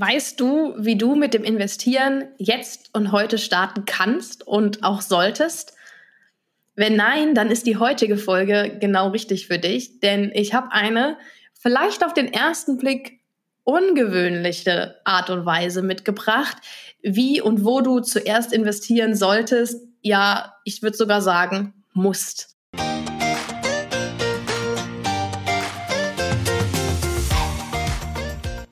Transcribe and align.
Weißt 0.00 0.40
du, 0.40 0.74
wie 0.78 0.96
du 0.96 1.14
mit 1.14 1.34
dem 1.34 1.44
Investieren 1.44 2.24
jetzt 2.38 2.88
und 2.94 3.12
heute 3.12 3.36
starten 3.36 3.84
kannst 3.84 4.46
und 4.46 4.82
auch 4.82 5.02
solltest? 5.02 5.74
Wenn 6.74 6.96
nein, 6.96 7.34
dann 7.34 7.50
ist 7.50 7.66
die 7.66 7.76
heutige 7.76 8.16
Folge 8.16 8.78
genau 8.80 9.10
richtig 9.10 9.46
für 9.46 9.58
dich, 9.58 10.00
denn 10.00 10.32
ich 10.32 10.54
habe 10.54 10.72
eine 10.72 11.18
vielleicht 11.52 12.02
auf 12.02 12.14
den 12.14 12.32
ersten 12.32 12.78
Blick 12.78 13.20
ungewöhnliche 13.64 14.96
Art 15.04 15.28
und 15.28 15.44
Weise 15.44 15.82
mitgebracht, 15.82 16.56
wie 17.02 17.42
und 17.42 17.66
wo 17.66 17.82
du 17.82 18.00
zuerst 18.00 18.54
investieren 18.54 19.14
solltest. 19.14 19.86
Ja, 20.00 20.54
ich 20.64 20.80
würde 20.80 20.96
sogar 20.96 21.20
sagen, 21.20 21.74
musst. 21.92 22.56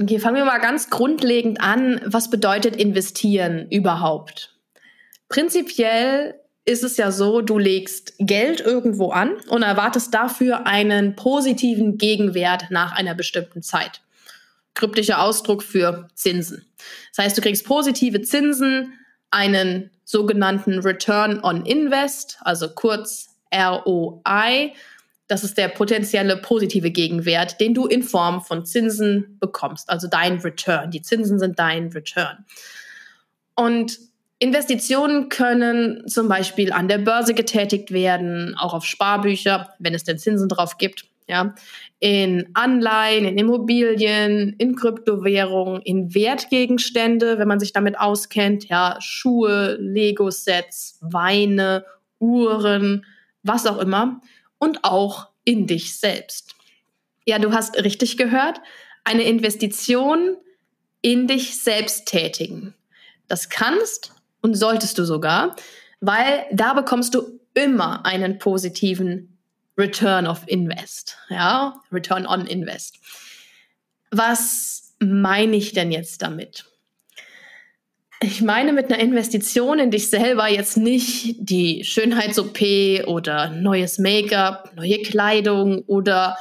Okay, 0.00 0.18
fangen 0.18 0.36
wir 0.36 0.44
mal 0.44 0.58
ganz 0.58 0.90
grundlegend 0.90 1.60
an. 1.60 2.00
Was 2.04 2.28
bedeutet 2.28 2.76
investieren 2.76 3.68
überhaupt? 3.70 4.56
Prinzipiell 5.28 6.34
ist 6.64 6.82
es 6.82 6.96
ja 6.96 7.12
so, 7.12 7.42
du 7.42 7.58
legst 7.58 8.14
Geld 8.18 8.60
irgendwo 8.60 9.10
an 9.10 9.36
und 9.48 9.62
erwartest 9.62 10.12
dafür 10.12 10.66
einen 10.66 11.14
positiven 11.14 11.98
Gegenwert 11.98 12.70
nach 12.70 12.92
einer 12.96 13.14
bestimmten 13.14 13.62
Zeit. 13.62 14.00
Kryptischer 14.74 15.22
Ausdruck 15.22 15.62
für 15.62 16.08
Zinsen. 16.14 16.64
Das 17.14 17.24
heißt, 17.24 17.38
du 17.38 17.42
kriegst 17.42 17.64
positive 17.64 18.22
Zinsen, 18.22 18.94
einen 19.30 19.90
sogenannten 20.04 20.80
Return 20.80 21.40
on 21.42 21.64
Invest, 21.66 22.38
also 22.40 22.68
kurz 22.68 23.28
ROI, 23.54 24.72
das 25.26 25.42
ist 25.42 25.56
der 25.56 25.68
potenzielle 25.68 26.36
positive 26.36 26.90
Gegenwert, 26.90 27.60
den 27.60 27.74
du 27.74 27.86
in 27.86 28.02
Form 28.02 28.42
von 28.42 28.66
Zinsen 28.66 29.38
bekommst, 29.40 29.88
also 29.88 30.06
dein 30.06 30.38
Return. 30.40 30.90
Die 30.90 31.02
Zinsen 31.02 31.38
sind 31.38 31.58
dein 31.58 31.88
Return. 31.88 32.44
Und 33.54 33.98
Investitionen 34.38 35.28
können 35.30 36.06
zum 36.08 36.28
Beispiel 36.28 36.72
an 36.72 36.88
der 36.88 36.98
Börse 36.98 37.34
getätigt 37.34 37.92
werden, 37.92 38.54
auch 38.58 38.74
auf 38.74 38.84
Sparbücher, 38.84 39.70
wenn 39.78 39.94
es 39.94 40.04
denn 40.04 40.18
Zinsen 40.18 40.48
drauf 40.48 40.76
gibt, 40.76 41.06
ja, 41.26 41.54
in 42.00 42.50
Anleihen, 42.52 43.24
in 43.24 43.38
Immobilien, 43.38 44.54
in 44.58 44.76
Kryptowährungen, 44.76 45.80
in 45.80 46.14
Wertgegenstände, 46.14 47.38
wenn 47.38 47.48
man 47.48 47.60
sich 47.60 47.72
damit 47.72 47.98
auskennt, 47.98 48.68
ja, 48.68 48.98
Schuhe, 49.00 49.78
Lego-Sets, 49.80 50.98
Weine, 51.00 51.86
Uhren, 52.18 53.06
was 53.42 53.66
auch 53.66 53.78
immer 53.78 54.20
und 54.64 54.82
auch 54.82 55.28
in 55.44 55.66
dich 55.66 55.98
selbst. 55.98 56.56
Ja, 57.26 57.38
du 57.38 57.52
hast 57.52 57.76
richtig 57.76 58.16
gehört, 58.16 58.60
eine 59.04 59.24
Investition 59.24 60.36
in 61.02 61.26
dich 61.26 61.60
selbst 61.60 62.06
tätigen. 62.06 62.74
Das 63.28 63.50
kannst 63.50 64.12
und 64.40 64.54
solltest 64.54 64.98
du 64.98 65.04
sogar, 65.04 65.54
weil 66.00 66.46
da 66.50 66.72
bekommst 66.72 67.14
du 67.14 67.40
immer 67.54 68.04
einen 68.04 68.38
positiven 68.38 69.38
Return 69.76 70.26
of 70.26 70.42
Invest, 70.46 71.18
ja, 71.28 71.80
Return 71.92 72.26
on 72.26 72.46
Invest. 72.46 72.98
Was 74.10 74.94
meine 74.98 75.56
ich 75.56 75.72
denn 75.72 75.92
jetzt 75.92 76.22
damit? 76.22 76.64
Ich 78.20 78.40
meine 78.42 78.72
mit 78.72 78.90
einer 78.90 79.02
Investition 79.02 79.78
in 79.78 79.90
dich 79.90 80.08
selber 80.08 80.48
jetzt 80.48 80.76
nicht 80.76 81.36
die 81.38 81.84
Schönheits-OP 81.84 83.06
oder 83.06 83.50
neues 83.50 83.98
Make-up, 83.98 84.72
neue 84.76 85.02
Kleidung 85.02 85.82
oder 85.86 86.36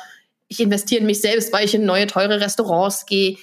ich 0.47 0.59
investiere 0.59 1.01
in 1.01 1.07
mich 1.07 1.19
selbst, 1.21 1.51
weil 1.51 1.65
ich 1.65 1.73
in 1.73 1.85
neue 1.85 2.07
teure 2.07 2.39
Restaurants 2.39 3.05
gehe. 3.05 3.37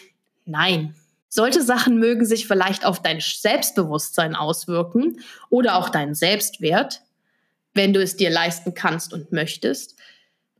Nein. 0.46 0.94
Solche 1.28 1.62
Sachen 1.62 1.98
mögen 1.98 2.24
sich 2.24 2.46
vielleicht 2.46 2.84
auf 2.84 3.02
dein 3.02 3.20
Selbstbewusstsein 3.20 4.34
auswirken 4.34 5.20
oder 5.48 5.76
auch 5.76 5.88
deinen 5.88 6.14
Selbstwert, 6.14 7.02
wenn 7.74 7.92
du 7.92 8.02
es 8.02 8.16
dir 8.16 8.30
leisten 8.30 8.74
kannst 8.74 9.12
und 9.12 9.32
möchtest. 9.32 9.96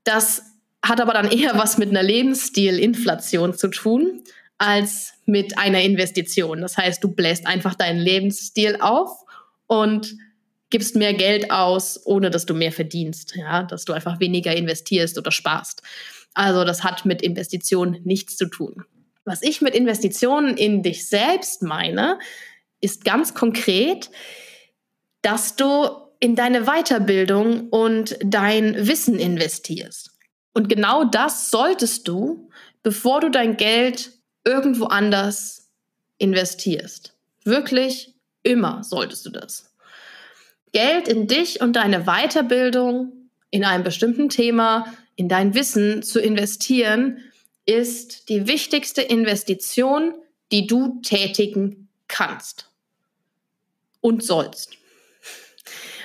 Das 0.04 0.42
hat 0.82 1.00
aber 1.00 1.12
dann 1.12 1.30
eher 1.30 1.58
was 1.58 1.78
mit 1.78 1.90
einer 1.90 2.02
Lebensstilinflation 2.02 3.54
zu 3.54 3.68
tun 3.68 4.22
als 4.58 5.14
mit 5.30 5.56
einer 5.56 5.80
Investition. 5.80 6.60
Das 6.60 6.76
heißt, 6.76 7.02
du 7.02 7.08
bläst 7.08 7.46
einfach 7.46 7.74
deinen 7.74 8.00
Lebensstil 8.00 8.76
auf 8.80 9.24
und 9.66 10.16
gibst 10.70 10.96
mehr 10.96 11.14
Geld 11.14 11.50
aus, 11.50 12.00
ohne 12.04 12.30
dass 12.30 12.46
du 12.46 12.54
mehr 12.54 12.72
verdienst, 12.72 13.34
ja, 13.36 13.62
dass 13.62 13.84
du 13.84 13.92
einfach 13.92 14.20
weniger 14.20 14.54
investierst 14.54 15.18
oder 15.18 15.32
sparst. 15.32 15.82
Also 16.34 16.64
das 16.64 16.84
hat 16.84 17.04
mit 17.04 17.22
Investitionen 17.22 18.00
nichts 18.04 18.36
zu 18.36 18.46
tun. 18.46 18.84
Was 19.24 19.42
ich 19.42 19.60
mit 19.60 19.74
Investitionen 19.74 20.56
in 20.56 20.82
dich 20.82 21.08
selbst 21.08 21.62
meine, 21.62 22.18
ist 22.80 23.04
ganz 23.04 23.34
konkret, 23.34 24.10
dass 25.22 25.56
du 25.56 25.88
in 26.20 26.36
deine 26.36 26.64
Weiterbildung 26.64 27.68
und 27.68 28.16
dein 28.22 28.86
Wissen 28.86 29.18
investierst. 29.18 30.10
Und 30.54 30.68
genau 30.68 31.04
das 31.04 31.50
solltest 31.50 32.08
du, 32.08 32.50
bevor 32.82 33.20
du 33.20 33.30
dein 33.30 33.56
Geld 33.56 34.12
irgendwo 34.44 34.86
anders 34.86 35.70
investierst. 36.18 37.14
Wirklich 37.44 38.14
immer 38.42 38.84
solltest 38.84 39.26
du 39.26 39.30
das. 39.30 39.74
Geld 40.72 41.08
in 41.08 41.26
dich 41.26 41.60
und 41.60 41.74
deine 41.74 42.04
Weiterbildung 42.04 43.12
in 43.50 43.64
einem 43.64 43.82
bestimmten 43.82 44.28
Thema, 44.28 44.86
in 45.16 45.28
dein 45.28 45.54
Wissen 45.54 46.02
zu 46.02 46.20
investieren, 46.20 47.18
ist 47.66 48.28
die 48.28 48.46
wichtigste 48.46 49.02
Investition, 49.02 50.14
die 50.52 50.66
du 50.66 51.00
tätigen 51.02 51.88
kannst 52.08 52.70
und 54.00 54.24
sollst. 54.24 54.76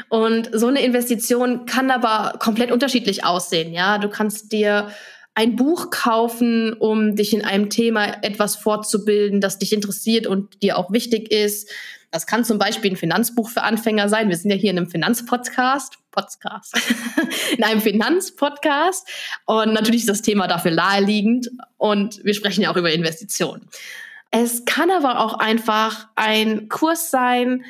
Und 0.09 0.50
so 0.53 0.67
eine 0.67 0.81
Investition 0.81 1.66
kann 1.66 1.90
aber 1.90 2.38
komplett 2.40 2.72
unterschiedlich 2.72 3.25
aussehen. 3.25 3.73
Ja, 3.73 3.97
du 3.97 4.09
kannst 4.09 4.52
dir 4.52 4.91
ein 5.35 5.57
Buch 5.57 5.90
kaufen, 5.90 6.73
um 6.73 7.16
dich 7.16 7.34
in 7.34 7.44
einem 7.44 7.69
Thema 7.69 8.23
etwas 8.23 8.56
fortzubilden, 8.56 9.41
das 9.41 9.59
dich 9.59 9.73
interessiert 9.73 10.28
und 10.28 10.63
dir 10.63 10.78
auch 10.78 10.91
wichtig 10.91 11.31
ist. 11.31 11.69
Das 12.09 12.25
kann 12.25 12.46
zum 12.46 12.57
Beispiel 12.57 12.91
ein 12.91 12.96
Finanzbuch 12.96 13.50
für 13.50 13.62
Anfänger 13.62 14.07
sein. 14.07 14.29
Wir 14.29 14.38
sind 14.38 14.50
ja 14.50 14.56
hier 14.56 14.72
in 14.72 14.78
einem 14.78 14.90
Finanzpodcast. 14.90 15.97
Podcast. 16.12 16.79
in 17.57 17.63
einem 17.66 17.81
Finanzpodcast. 17.81 19.06
Und 19.46 19.73
natürlich 19.73 20.01
ist 20.01 20.09
das 20.09 20.22
Thema 20.22 20.47
dafür 20.47 20.72
naheliegend. 20.72 21.52
Und 21.75 22.23
wir 22.23 22.34
sprechen 22.34 22.62
ja 22.62 22.72
auch 22.72 22.78
über 22.78 22.94
Investitionen. 22.94 23.67
Es 24.31 24.63
kann 24.63 24.91
aber 24.91 25.19
auch 25.19 25.34
einfach 25.34 26.07
ein 26.16 26.69
Kurs 26.69 27.12
sein, 27.12 27.66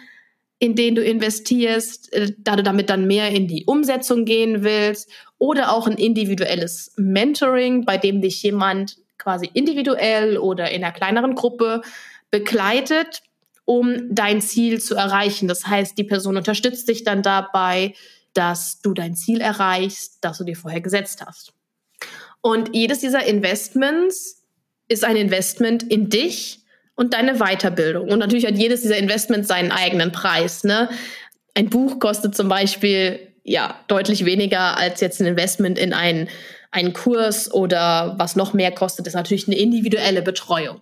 in 0.60 0.76
den 0.76 0.96
du 0.96 1.04
investierst, 1.04 2.14
äh, 2.14 2.34
da 2.38 2.56
du 2.56 2.64
damit 2.64 2.90
dann 2.90 3.08
mehr 3.08 3.30
in 3.30 3.48
die 3.48 3.66
Umsetzung 3.66 4.26
gehen 4.26 4.64
willst 4.64 5.10
oder 5.38 5.74
auch 5.74 5.88
ein 5.88 5.98
individuelles 5.98 6.94
Mentoring, 6.98 7.86
bei 7.86 7.98
dem 7.98 8.22
dich 8.22 8.42
jemand 8.44 8.98
quasi 9.18 9.50
individuell 9.54 10.38
oder 10.38 10.72
in 10.72 10.84
einer 10.84 10.94
kleineren 10.94 11.36
Gruppe 11.36 11.82
begleitet, 12.32 13.22
um 13.66 14.14
dein 14.14 14.42
Ziel 14.42 14.80
zu 14.80 14.96
erreichen. 14.96 15.48
Das 15.48 15.68
heißt, 15.68 15.98
die 15.98 16.04
Person 16.04 16.38
unterstützt 16.38 16.88
dich 16.88 17.04
dann 17.04 17.22
dabei, 17.24 17.94
dass 18.34 18.82
du 18.82 18.94
dein 18.94 19.16
Ziel 19.16 19.42
erreichst, 19.42 20.18
das 20.22 20.38
du 20.38 20.44
dir 20.44 20.56
vorher 20.56 20.82
gesetzt 20.82 21.24
hast. 21.26 21.54
Und 22.42 22.76
jedes 22.76 23.00
dieser 23.00 23.26
Investments 23.26 24.44
ist 24.88 25.04
ein 25.04 25.16
Investment 25.16 25.84
in 25.84 26.10
dich 26.10 26.60
und 26.96 27.14
deine 27.14 27.36
Weiterbildung. 27.36 28.10
Und 28.10 28.20
natürlich 28.20 28.46
hat 28.46 28.58
jedes 28.58 28.82
dieser 28.82 28.98
Investments 28.98 29.48
seinen 29.48 29.72
eigenen 29.72 30.12
Preis. 30.12 30.64
Ne? 30.64 30.90
Ein 31.54 31.70
Buch 31.70 32.00
kostet 32.00 32.36
zum 32.36 32.48
Beispiel 32.48 33.20
ja 33.44 33.80
deutlich 33.88 34.26
weniger 34.26 34.78
als 34.78 35.02
jetzt 35.02 35.22
ein 35.22 35.28
Investment 35.28 35.78
in 35.78 35.94
einen, 35.94 36.30
einen 36.72 36.94
Kurs 36.94 37.54
oder 37.54 38.16
was 38.18 38.36
noch 38.36 38.54
mehr 38.54 38.72
kostet, 38.72 39.08
ist 39.08 39.14
natürlich 39.14 39.48
eine 39.48 39.58
individuelle 39.58 40.22
Betreuung 40.22 40.82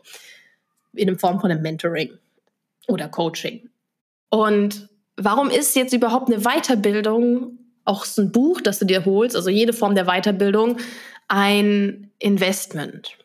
in 0.94 1.18
Form 1.18 1.40
von 1.40 1.52
einem 1.52 1.62
Mentoring 1.62 2.12
oder 2.88 3.10
Coaching. 3.10 3.70
Und 4.30 4.90
warum 5.18 5.50
ist 5.50 5.76
jetzt 5.76 5.94
überhaupt 5.94 6.32
eine 6.32 6.44
Weiterbildung, 6.44 7.58
auch 7.86 8.06
so 8.06 8.22
ein 8.22 8.32
Buch, 8.32 8.62
das 8.62 8.80
du 8.80 8.86
dir 8.86 9.04
holst, 9.06 9.36
also 9.36 9.50
jede 9.50 9.74
Form 9.74 9.96
der 9.96 10.06
Weiterbildung, 10.06 10.78
ein 11.28 12.12
Investment? 12.20 13.18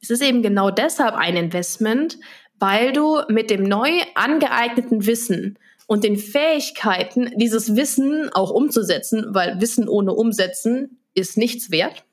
Es 0.00 0.10
ist 0.10 0.22
eben 0.22 0.42
genau 0.42 0.70
deshalb 0.70 1.14
ein 1.14 1.36
Investment, 1.36 2.18
weil 2.58 2.92
du 2.92 3.22
mit 3.28 3.50
dem 3.50 3.62
neu 3.62 3.90
angeeigneten 4.14 5.06
Wissen 5.06 5.58
und 5.86 6.04
den 6.04 6.16
Fähigkeiten, 6.16 7.32
dieses 7.36 7.76
Wissen 7.76 8.30
auch 8.32 8.50
umzusetzen, 8.50 9.26
weil 9.30 9.60
Wissen 9.60 9.88
ohne 9.88 10.12
Umsetzen 10.12 11.00
ist 11.14 11.36
nichts 11.36 11.70
wert. 11.70 12.04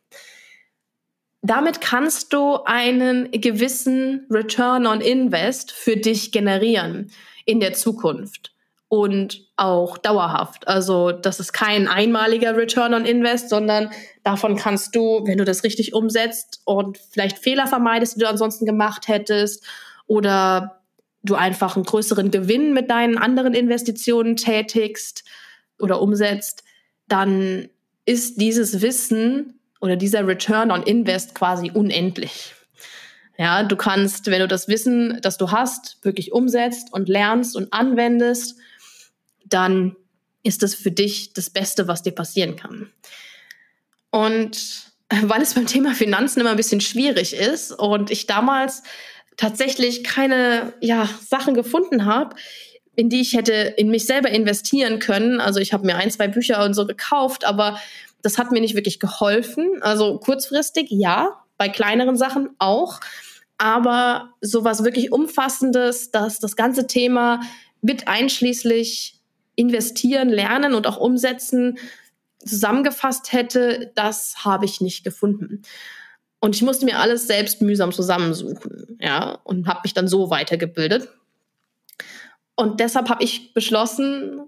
Damit 1.41 1.79
kannst 1.79 2.33
du 2.33 2.63
einen 2.65 3.29
gewissen 3.29 4.25
Return 4.31 4.87
on 4.87 5.01
Invest 5.01 5.71
für 5.71 5.97
dich 5.97 6.31
generieren 6.31 7.11
in 7.45 7.59
der 7.59 7.73
Zukunft 7.73 8.54
und 8.95 9.45
auch 9.57 9.97
dauerhaft. 9.97 10.67
Also 10.67 11.11
das 11.11 11.39
ist 11.41 11.51
kein 11.51 11.87
einmaliger 11.87 12.55
Return 12.55 12.93
on 12.93 13.05
Invest, 13.05 13.49
sondern 13.49 13.89
davon 14.23 14.55
kannst 14.55 14.95
du, 14.95 15.21
wenn 15.25 15.37
du 15.37 15.43
das 15.43 15.63
richtig 15.63 15.93
umsetzt 15.93 16.61
und 16.63 16.97
vielleicht 16.97 17.37
Fehler 17.39 17.67
vermeidest, 17.67 18.15
die 18.15 18.21
du 18.21 18.29
ansonsten 18.29 18.65
gemacht 18.65 19.09
hättest 19.09 19.65
oder 20.07 20.81
du 21.23 21.35
einfach 21.35 21.75
einen 21.75 21.85
größeren 21.85 22.31
Gewinn 22.31 22.73
mit 22.73 22.89
deinen 22.89 23.17
anderen 23.17 23.53
Investitionen 23.53 24.37
tätigst 24.37 25.25
oder 25.79 26.01
umsetzt, 26.01 26.63
dann 27.09 27.67
ist 28.05 28.39
dieses 28.39 28.81
Wissen 28.81 29.59
oder 29.81 29.97
dieser 29.97 30.25
Return 30.25 30.71
on 30.71 30.83
Invest 30.83 31.35
quasi 31.35 31.71
unendlich. 31.73 32.55
Ja, 33.37 33.63
du 33.63 33.75
kannst, 33.75 34.27
wenn 34.27 34.39
du 34.39 34.47
das 34.47 34.69
Wissen, 34.69 35.19
das 35.21 35.37
du 35.37 35.51
hast, 35.51 35.97
wirklich 36.03 36.31
umsetzt 36.31 36.93
und 36.93 37.09
lernst 37.09 37.57
und 37.57 37.73
anwendest, 37.73 38.57
dann 39.45 39.95
ist 40.43 40.63
das 40.63 40.75
für 40.75 40.91
dich 40.91 41.33
das 41.33 41.49
Beste, 41.49 41.87
was 41.87 42.03
dir 42.03 42.13
passieren 42.13 42.55
kann. 42.55 42.91
Und 44.11 44.85
weil 45.09 45.41
es 45.41 45.53
beim 45.53 45.67
Thema 45.67 45.93
Finanzen 45.93 46.39
immer 46.39 46.51
ein 46.51 46.57
bisschen 46.57 46.81
schwierig 46.81 47.33
ist 47.33 47.71
und 47.71 48.11
ich 48.11 48.27
damals 48.27 48.83
tatsächlich 49.37 50.03
keine 50.03 50.73
ja, 50.79 51.09
Sachen 51.27 51.53
gefunden 51.53 52.05
habe, 52.05 52.35
in 52.95 53.09
die 53.09 53.21
ich 53.21 53.33
hätte 53.33 53.53
in 53.53 53.89
mich 53.89 54.05
selber 54.05 54.29
investieren 54.29 54.99
können. 54.99 55.41
Also 55.41 55.59
ich 55.59 55.73
habe 55.73 55.85
mir 55.85 55.97
ein, 55.97 56.11
zwei 56.11 56.27
Bücher 56.27 56.63
und 56.63 56.73
so 56.73 56.85
gekauft, 56.85 57.43
aber 57.43 57.79
das 58.21 58.37
hat 58.37 58.51
mir 58.51 58.61
nicht 58.61 58.75
wirklich 58.75 58.99
geholfen. 58.99 59.81
Also 59.81 60.17
kurzfristig 60.17 60.87
ja, 60.89 61.41
bei 61.57 61.69
kleineren 61.69 62.17
Sachen 62.17 62.49
auch. 62.57 62.99
Aber 63.57 64.33
sowas 64.41 64.83
wirklich 64.83 65.11
Umfassendes, 65.11 66.11
dass 66.11 66.39
das 66.39 66.55
ganze 66.55 66.87
Thema 66.87 67.41
mit 67.81 68.07
einschließlich 68.07 69.14
investieren, 69.55 70.29
lernen 70.29 70.73
und 70.73 70.87
auch 70.87 70.97
umsetzen 70.97 71.77
zusammengefasst 72.45 73.33
hätte, 73.33 73.91
das 73.95 74.45
habe 74.45 74.65
ich 74.65 74.81
nicht 74.81 75.03
gefunden. 75.03 75.63
Und 76.39 76.55
ich 76.55 76.61
musste 76.61 76.85
mir 76.85 76.99
alles 76.99 77.27
selbst 77.27 77.61
mühsam 77.61 77.91
zusammensuchen, 77.91 78.99
ja, 79.01 79.39
und 79.43 79.67
habe 79.67 79.81
mich 79.83 79.93
dann 79.93 80.07
so 80.07 80.29
weitergebildet. 80.29 81.09
Und 82.55 82.79
deshalb 82.79 83.09
habe 83.09 83.23
ich 83.23 83.53
beschlossen, 83.53 84.41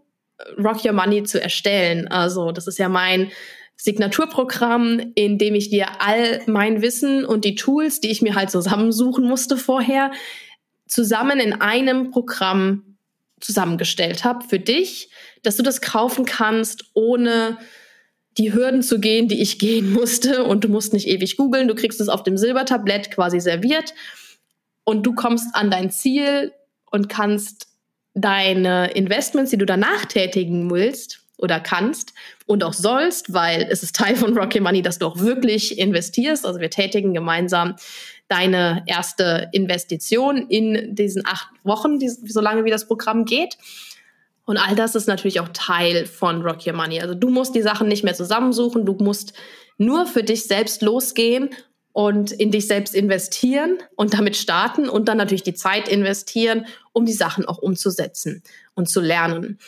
Rock 0.64 0.86
Your 0.86 0.94
Money 0.94 1.24
zu 1.24 1.42
erstellen. 1.42 2.08
Also, 2.08 2.52
das 2.52 2.68
ist 2.68 2.78
ja 2.78 2.90
mein 2.90 3.32
Signaturprogramm, 3.76 5.14
in 5.16 5.38
dem 5.38 5.56
ich 5.56 5.70
dir 5.70 5.88
all 6.00 6.42
mein 6.46 6.82
Wissen 6.82 7.26
und 7.26 7.46
die 7.46 7.56
Tools, 7.56 8.00
die 8.00 8.12
ich 8.12 8.22
mir 8.22 8.36
halt 8.36 8.52
zusammensuchen 8.52 9.26
musste 9.26 9.58
vorher, 9.58 10.12
zusammen 10.88 11.40
in 11.40 11.62
einem 11.62 12.12
Programm 12.12 12.87
zusammengestellt 13.40 14.24
habe 14.24 14.48
für 14.48 14.60
dich, 14.60 15.10
dass 15.44 15.58
du 15.58 15.64
das 15.64 15.82
kaufen 15.82 16.26
kannst, 16.26 16.86
ohne 16.94 17.58
die 18.38 18.54
Hürden 18.54 18.84
zu 18.84 19.00
gehen, 19.00 19.28
die 19.28 19.42
ich 19.42 19.60
gehen 19.60 19.92
musste. 19.94 20.44
Und 20.44 20.64
du 20.64 20.70
musst 20.70 20.94
nicht 20.94 21.08
ewig 21.08 21.38
googeln. 21.38 21.68
Du 21.68 21.76
kriegst 21.76 22.02
es 22.02 22.10
auf 22.10 22.24
dem 22.24 22.38
Silbertablett 22.38 23.12
quasi 23.12 23.40
serviert. 23.40 23.94
Und 24.84 25.06
du 25.06 25.14
kommst 25.14 25.54
an 25.54 25.70
dein 25.70 25.92
Ziel 25.92 26.54
und 26.92 27.10
kannst 27.10 27.68
deine 28.14 28.92
Investments, 28.92 29.52
die 29.52 29.58
du 29.58 29.66
danach 29.66 30.06
tätigen 30.06 30.72
willst 30.72 31.27
oder 31.38 31.60
kannst 31.60 32.14
und 32.46 32.64
auch 32.64 32.74
sollst, 32.74 33.34
weil 33.34 33.68
es 33.70 33.84
ist 33.84 33.96
Teil 33.96 34.16
von 34.16 34.38
Rocket 34.38 34.62
Money, 34.62 34.82
dass 34.82 35.00
du 35.00 35.06
auch 35.06 35.20
wirklich 35.20 35.78
investierst. 35.78 36.46
Also 36.46 36.60
wir 36.60 36.70
tätigen 36.70 37.14
gemeinsam 37.14 37.76
deine 38.28 38.84
erste 38.88 39.50
Investition 39.54 40.48
in 40.50 40.96
diesen 40.96 41.26
acht 41.26 41.50
Wochen, 41.64 42.00
die, 42.00 42.10
solange 42.10 42.66
wie 42.66 42.72
das 42.72 42.88
Programm 42.88 43.26
geht. 43.26 43.58
Und 44.46 44.58
all 44.58 44.76
das 44.76 44.96
ist 44.96 45.08
natürlich 45.08 45.40
auch 45.40 45.50
Teil 45.50 46.06
von 46.06 46.42
Rock 46.42 46.66
Your 46.66 46.74
Money. 46.74 47.02
Also 47.02 47.14
du 47.14 47.30
musst 47.30 47.54
die 47.54 47.62
Sachen 47.62 47.88
nicht 47.88 48.04
mehr 48.04 48.16
zusammensuchen, 48.16 48.86
du 48.86 48.94
musst 48.94 49.34
nur 49.78 50.08
für 50.08 50.24
dich 50.24 50.46
selbst 50.46 50.82
losgehen 50.82 51.50
und 51.92 52.32
in 52.32 52.52
dich 52.52 52.68
selbst 52.68 52.96
investieren 52.96 53.78
und 53.96 54.14
damit 54.14 54.38
starten 54.38 54.88
und 54.88 55.08
dann 55.08 55.18
natürlich 55.18 55.44
die 55.44 55.54
Zeit 55.54 55.88
investieren, 55.88 56.66
um 56.94 57.06
die 57.06 57.14
Sachen 57.14 57.46
auch 57.46 57.58
umzusetzen 57.58 58.44
und 58.74 58.90
zu 58.90 59.02
lernen. 59.02 59.60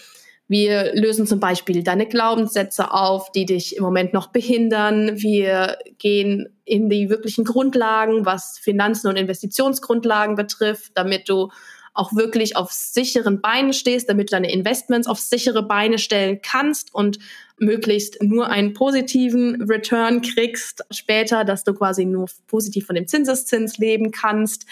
Wir 0.49 0.95
lösen 0.95 1.27
zum 1.27 1.39
Beispiel 1.39 1.83
deine 1.83 2.07
Glaubenssätze 2.07 2.91
auf, 2.91 3.31
die 3.31 3.45
dich 3.45 3.77
im 3.77 3.83
Moment 3.83 4.13
noch 4.13 4.27
behindern. 4.27 5.21
Wir 5.21 5.77
gehen 5.99 6.49
in 6.65 6.89
die 6.89 7.07
wirklichen 7.11 7.45
Grundlagen, 7.45 8.25
was 8.25 8.57
Finanzen 8.57 9.07
und 9.07 9.15
Investitionsgrundlagen 9.15 10.35
betrifft, 10.35 10.93
damit 10.95 11.29
du 11.29 11.51
auch 11.93 12.15
wirklich 12.15 12.57
auf 12.57 12.71
sicheren 12.71 13.41
Beinen 13.41 13.73
stehst, 13.73 14.09
damit 14.09 14.29
du 14.29 14.31
deine 14.31 14.51
Investments 14.51 15.07
auf 15.07 15.19
sichere 15.19 15.61
Beine 15.61 15.99
stellen 15.99 16.39
kannst 16.41 16.95
und 16.95 17.19
möglichst 17.59 18.23
nur 18.23 18.47
einen 18.49 18.73
positiven 18.73 19.61
Return 19.69 20.21
kriegst 20.23 20.83
später, 20.89 21.45
dass 21.45 21.63
du 21.63 21.75
quasi 21.75 22.05
nur 22.05 22.27
positiv 22.47 22.87
von 22.87 22.95
dem 22.95 23.07
Zinseszins 23.07 23.77
leben 23.77 24.09
kannst. 24.09 24.65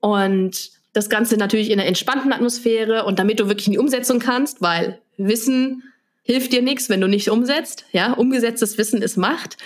Und 0.00 0.70
das 0.96 1.10
Ganze 1.10 1.36
natürlich 1.36 1.70
in 1.70 1.78
einer 1.78 1.88
entspannten 1.88 2.32
Atmosphäre 2.32 3.04
und 3.04 3.18
damit 3.18 3.38
du 3.38 3.48
wirklich 3.48 3.66
in 3.66 3.74
die 3.74 3.78
Umsetzung 3.78 4.18
kannst, 4.18 4.62
weil 4.62 4.98
Wissen 5.18 5.82
hilft 6.22 6.52
dir 6.52 6.62
nichts, 6.62 6.88
wenn 6.88 7.02
du 7.02 7.06
nicht 7.06 7.30
umsetzt. 7.30 7.84
Ja, 7.92 8.14
umgesetztes 8.14 8.78
Wissen 8.78 9.02
ist 9.02 9.16
Macht. 9.16 9.58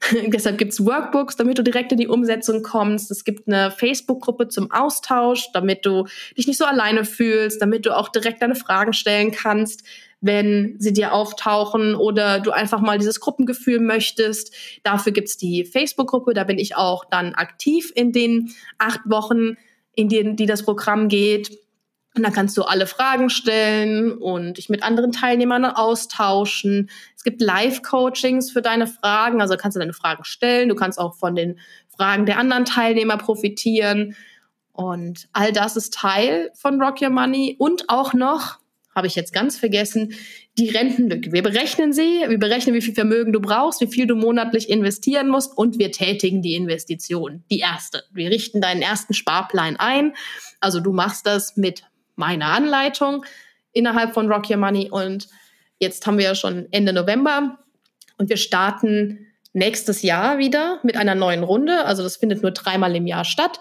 Deshalb 0.26 0.58
gibt's 0.58 0.84
Workbooks, 0.84 1.36
damit 1.36 1.58
du 1.58 1.64
direkt 1.64 1.90
in 1.90 1.98
die 1.98 2.06
Umsetzung 2.06 2.62
kommst. 2.62 3.10
Es 3.10 3.24
gibt 3.24 3.48
eine 3.48 3.72
Facebook-Gruppe 3.72 4.46
zum 4.48 4.70
Austausch, 4.70 5.48
damit 5.52 5.84
du 5.84 6.06
dich 6.36 6.46
nicht 6.46 6.58
so 6.58 6.64
alleine 6.64 7.04
fühlst, 7.04 7.60
damit 7.60 7.84
du 7.84 7.96
auch 7.96 8.08
direkt 8.08 8.42
deine 8.42 8.54
Fragen 8.54 8.92
stellen 8.92 9.32
kannst, 9.32 9.82
wenn 10.20 10.76
sie 10.78 10.92
dir 10.92 11.12
auftauchen 11.12 11.94
oder 11.96 12.38
du 12.38 12.52
einfach 12.52 12.80
mal 12.80 12.98
dieses 12.98 13.20
Gruppengefühl 13.20 13.80
möchtest. 13.80 14.54
Dafür 14.84 15.12
gibt's 15.12 15.36
die 15.36 15.64
Facebook-Gruppe, 15.64 16.32
da 16.32 16.44
bin 16.44 16.58
ich 16.58 16.76
auch 16.76 17.04
dann 17.04 17.34
aktiv 17.34 17.90
in 17.94 18.12
den 18.12 18.54
acht 18.78 19.00
Wochen, 19.06 19.56
in 19.96 20.08
denen 20.08 20.36
die 20.36 20.46
das 20.46 20.62
Programm 20.62 21.08
geht. 21.08 21.50
Und 22.14 22.22
dann 22.22 22.32
kannst 22.32 22.56
du 22.56 22.62
alle 22.62 22.86
Fragen 22.86 23.28
stellen 23.28 24.12
und 24.12 24.56
dich 24.56 24.70
mit 24.70 24.82
anderen 24.82 25.12
Teilnehmern 25.12 25.64
austauschen. 25.64 26.88
Es 27.14 27.24
gibt 27.24 27.42
Live-Coachings 27.42 28.50
für 28.50 28.62
deine 28.62 28.86
Fragen, 28.86 29.42
also 29.42 29.56
kannst 29.56 29.76
du 29.76 29.80
deine 29.80 29.92
Fragen 29.92 30.24
stellen. 30.24 30.68
Du 30.68 30.74
kannst 30.76 30.98
auch 30.98 31.14
von 31.14 31.34
den 31.34 31.58
Fragen 31.94 32.24
der 32.24 32.38
anderen 32.38 32.64
Teilnehmer 32.64 33.18
profitieren. 33.18 34.16
Und 34.72 35.28
all 35.32 35.52
das 35.52 35.76
ist 35.76 35.92
Teil 35.92 36.50
von 36.54 36.80
Rock 36.80 37.02
Your 37.02 37.10
Money 37.10 37.56
und 37.58 37.88
auch 37.88 38.14
noch, 38.14 38.58
habe 38.96 39.06
ich 39.06 39.14
jetzt 39.14 39.34
ganz 39.34 39.58
vergessen, 39.58 40.14
die 40.58 40.70
Rentenlücke. 40.70 41.30
Wir 41.30 41.42
berechnen 41.42 41.92
sie, 41.92 42.24
wir 42.26 42.38
berechnen, 42.38 42.74
wie 42.74 42.80
viel 42.80 42.94
Vermögen 42.94 43.32
du 43.32 43.40
brauchst, 43.40 43.82
wie 43.82 43.86
viel 43.86 44.06
du 44.06 44.16
monatlich 44.16 44.70
investieren 44.70 45.28
musst 45.28 45.56
und 45.56 45.78
wir 45.78 45.92
tätigen 45.92 46.40
die 46.40 46.54
Investition, 46.54 47.44
die 47.50 47.58
erste. 47.58 48.04
Wir 48.10 48.30
richten 48.30 48.62
deinen 48.62 48.80
ersten 48.80 49.12
Sparplan 49.12 49.76
ein. 49.76 50.14
Also 50.60 50.80
du 50.80 50.92
machst 50.92 51.26
das 51.26 51.58
mit 51.58 51.84
meine 52.16 52.46
Anleitung 52.46 53.26
innerhalb 53.72 54.14
von 54.14 54.32
Rock 54.32 54.48
Your 54.48 54.56
Money. 54.56 54.88
Und 54.90 55.28
jetzt 55.78 56.06
haben 56.06 56.16
wir 56.16 56.24
ja 56.24 56.34
schon 56.34 56.66
Ende 56.70 56.94
November 56.94 57.58
und 58.16 58.30
wir 58.30 58.38
starten 58.38 59.26
nächstes 59.52 60.00
Jahr 60.00 60.38
wieder 60.38 60.80
mit 60.82 60.96
einer 60.96 61.14
neuen 61.14 61.42
Runde. 61.42 61.84
Also 61.84 62.02
das 62.02 62.16
findet 62.16 62.42
nur 62.42 62.52
dreimal 62.52 62.96
im 62.96 63.06
Jahr 63.06 63.26
statt. 63.26 63.60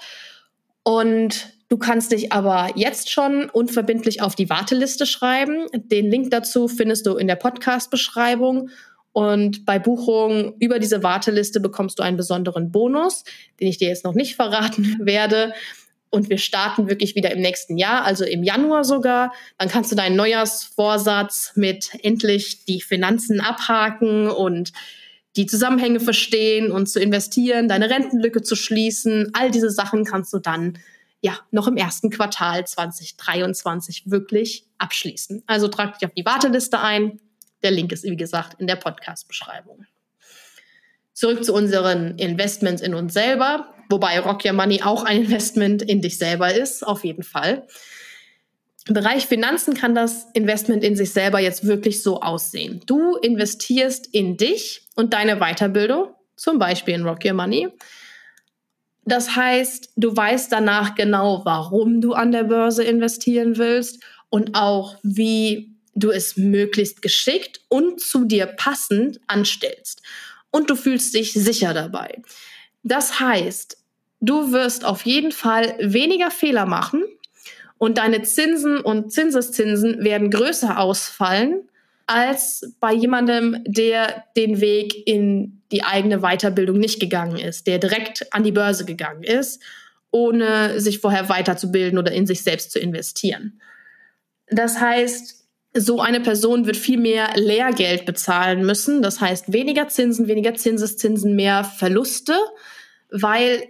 Und 0.83 1.54
du 1.69 1.77
kannst 1.77 2.11
dich 2.11 2.31
aber 2.31 2.69
jetzt 2.75 3.09
schon 3.11 3.49
unverbindlich 3.49 4.21
auf 4.21 4.35
die 4.35 4.49
Warteliste 4.49 5.05
schreiben. 5.05 5.67
Den 5.73 6.09
Link 6.09 6.31
dazu 6.31 6.67
findest 6.67 7.05
du 7.05 7.15
in 7.15 7.27
der 7.27 7.35
Podcast-Beschreibung. 7.35 8.69
Und 9.11 9.65
bei 9.65 9.79
Buchung 9.79 10.55
über 10.59 10.77
diese 10.77 11.01
Warteliste 11.01 11.61
bekommst 11.61 11.99
du 11.99 12.03
einen 12.03 12.17
besonderen 12.17 12.71
Bonus, 12.71 13.23
den 13.61 13.67
ich 13.69 13.77
dir 13.77 13.87
jetzt 13.87 14.03
noch 14.03 14.13
nicht 14.13 14.35
verraten 14.35 14.97
werde. 15.05 15.53
Und 16.09 16.29
wir 16.29 16.37
starten 16.37 16.89
wirklich 16.89 17.15
wieder 17.15 17.31
im 17.31 17.41
nächsten 17.41 17.77
Jahr, 17.77 18.03
also 18.03 18.25
im 18.25 18.43
Januar 18.43 18.83
sogar. 18.83 19.33
Dann 19.57 19.69
kannst 19.69 19.91
du 19.91 19.95
deinen 19.95 20.15
Neujahrsvorsatz 20.15 21.53
mit 21.55 21.91
endlich 22.03 22.65
die 22.65 22.81
Finanzen 22.81 23.41
abhaken 23.41 24.29
und 24.29 24.71
die 25.35 25.45
Zusammenhänge 25.45 25.99
verstehen 25.99 26.71
und 26.71 26.87
zu 26.87 26.99
investieren, 26.99 27.67
deine 27.67 27.89
Rentenlücke 27.89 28.41
zu 28.41 28.55
schließen. 28.55 29.31
All 29.33 29.51
diese 29.51 29.69
Sachen 29.69 30.05
kannst 30.05 30.31
du 30.33 30.39
dann 30.39 30.77
ja 31.25 31.39
noch 31.51 31.67
im 31.67 31.75
ersten 31.75 32.09
Quartal 32.11 32.65
2023 32.65 34.03
wirklich 34.05 34.65
abschließen. 34.77 35.43
Also 35.47 35.67
trag 35.67 35.97
dich 35.97 36.07
auf 36.07 36.13
die 36.13 36.25
Warteliste 36.25 36.79
ein. 36.79 37.19
Der 37.63 37.71
Link 37.71 37.91
ist, 37.91 38.03
wie 38.03 38.15
gesagt, 38.15 38.59
in 38.59 38.67
der 38.67 38.75
Podcast-Beschreibung. 38.75 39.85
Zurück 41.13 41.43
zu 41.43 41.53
unseren 41.53 42.17
Investments 42.17 42.81
in 42.81 42.93
uns 42.93 43.13
selber. 43.13 43.73
wobei 43.89 44.19
Rock 44.19 44.45
Your 44.45 44.53
Money 44.53 44.81
auch 44.81 45.03
ein 45.03 45.23
Investment 45.23 45.81
in 45.81 46.01
dich 46.01 46.17
selber 46.17 46.53
ist, 46.53 46.85
auf 46.85 47.03
jeden 47.03 47.23
Fall. 47.23 47.67
Im 48.87 48.93
Bereich 48.93 49.25
Finanzen 49.25 49.73
kann 49.73 49.95
das 49.95 50.27
Investment 50.33 50.83
in 50.83 50.95
sich 50.95 51.11
selber 51.11 51.39
jetzt 51.39 51.65
wirklich 51.65 52.03
so 52.03 52.21
aussehen. 52.21 52.81
Du 52.85 53.15
investierst 53.15 54.07
in 54.11 54.37
dich 54.37 54.87
und 54.95 55.13
deine 55.13 55.37
Weiterbildung, 55.37 56.09
zum 56.35 56.59
Beispiel 56.59 56.93
in 56.95 57.03
Rock 57.03 57.25
Your 57.25 57.33
Money. 57.33 57.69
Das 59.05 59.35
heißt, 59.35 59.91
du 59.95 60.15
weißt 60.15 60.51
danach 60.51 60.95
genau, 60.95 61.41
warum 61.45 62.01
du 62.01 62.13
an 62.13 62.31
der 62.31 62.43
Börse 62.43 62.83
investieren 62.83 63.57
willst 63.57 64.03
und 64.29 64.55
auch, 64.55 64.97
wie 65.03 65.75
du 65.93 66.11
es 66.11 66.37
möglichst 66.37 67.01
geschickt 67.01 67.61
und 67.69 68.01
zu 68.01 68.25
dir 68.25 68.47
passend 68.47 69.19
anstellst. 69.27 70.01
Und 70.51 70.69
du 70.69 70.75
fühlst 70.75 71.13
dich 71.13 71.33
sicher 71.33 71.73
dabei. 71.73 72.21
Das 72.83 73.19
heißt, 73.19 73.77
du 74.21 74.51
wirst 74.51 74.85
auf 74.85 75.05
jeden 75.05 75.31
Fall 75.31 75.75
weniger 75.79 76.31
Fehler 76.31 76.65
machen 76.65 77.03
und 77.77 77.97
deine 77.97 78.23
Zinsen 78.23 78.79
und 78.79 79.11
Zinseszinsen 79.11 80.03
werden 80.03 80.31
größer 80.31 80.79
ausfallen 80.79 81.69
als 82.07 82.75
bei 82.79 82.93
jemandem, 82.93 83.63
der 83.65 84.25
den 84.35 84.61
Weg 84.61 85.07
in 85.07 85.63
die 85.71 85.83
eigene 85.83 86.19
Weiterbildung 86.19 86.77
nicht 86.77 86.99
gegangen 86.99 87.37
ist, 87.37 87.67
der 87.67 87.79
direkt 87.79 88.31
an 88.33 88.43
die 88.43 88.51
Börse 88.51 88.85
gegangen 88.85 89.23
ist, 89.23 89.61
ohne 90.11 90.79
sich 90.79 90.99
vorher 90.99 91.29
weiterzubilden 91.29 91.97
oder 91.97 92.11
in 92.11 92.27
sich 92.27 92.43
selbst 92.43 92.71
zu 92.71 92.79
investieren. 92.79 93.59
Das 94.49 94.79
heißt, 94.79 95.45
so 95.73 95.99
eine 95.99 96.21
Person 96.21 96.65
wird 96.65 96.77
viel 96.77 96.97
mehr 96.97 97.29
Lehrgeld 97.35 98.05
bezahlen 98.05 98.65
müssen. 98.65 99.01
Das 99.01 99.19
heißt, 99.19 99.51
weniger 99.51 99.89
Zinsen, 99.89 100.27
weniger 100.27 100.55
Zinseszinsen, 100.55 101.35
mehr 101.35 101.65
Verluste, 101.65 102.33
weil 103.11 103.63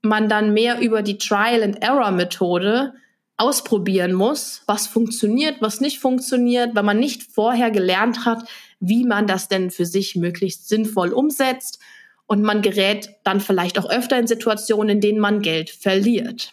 man 0.00 0.28
dann 0.28 0.52
mehr 0.52 0.80
über 0.80 1.02
die 1.02 1.18
Trial-and-Error-Methode 1.18 2.94
ausprobieren 3.36 4.12
muss, 4.12 4.62
was 4.66 4.86
funktioniert, 4.86 5.56
was 5.60 5.80
nicht 5.80 5.98
funktioniert, 5.98 6.74
weil 6.74 6.82
man 6.82 6.98
nicht 6.98 7.22
vorher 7.22 7.70
gelernt 7.70 8.24
hat, 8.24 8.48
wie 8.80 9.04
man 9.04 9.26
das 9.26 9.48
denn 9.48 9.70
für 9.70 9.86
sich 9.86 10.16
möglichst 10.16 10.68
sinnvoll 10.68 11.12
umsetzt. 11.12 11.78
Und 12.26 12.42
man 12.42 12.62
gerät 12.62 13.10
dann 13.24 13.40
vielleicht 13.40 13.78
auch 13.78 13.90
öfter 13.90 14.18
in 14.18 14.26
Situationen, 14.26 14.90
in 14.90 15.00
denen 15.00 15.18
man 15.18 15.42
Geld 15.42 15.70
verliert. 15.70 16.52